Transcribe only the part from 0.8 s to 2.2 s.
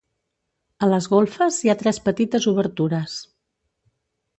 A les golfes hi ha tres